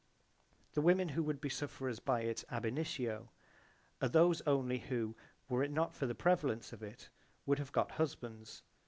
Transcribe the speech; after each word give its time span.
The 0.73 0.81
women 0.81 1.09
who 1.09 1.21
would 1.21 1.39
be 1.39 1.49
sufferers 1.49 1.99
by 1.99 2.21
it 2.21 2.43
ab 2.49 2.65
initio 2.65 3.29
are 4.01 4.09
those 4.09 4.41
only 4.47 4.79
who, 4.79 5.15
were 5.47 5.61
it 5.61 5.69
not 5.69 5.93
for 5.93 6.07
the 6.07 6.15
prevalence 6.15 6.73
of 6.73 6.81
it, 6.81 7.11
would 7.45 7.59
have 7.59 7.71
got 7.71 7.91
husbands. 7.91 8.63